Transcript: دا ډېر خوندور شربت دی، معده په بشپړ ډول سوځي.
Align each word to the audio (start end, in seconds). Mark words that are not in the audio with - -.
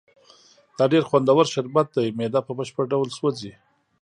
دا 0.77 0.85
ډېر 0.93 1.03
خوندور 1.09 1.45
شربت 1.53 1.87
دی، 1.95 2.07
معده 2.17 2.41
په 2.47 2.51
بشپړ 2.57 2.83
ډول 2.91 3.07
سوځي. 3.17 3.53